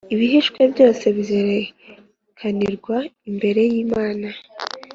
[0.13, 2.97] ibihishwe byose bizerekanirwa
[3.29, 4.27] imbere y’imana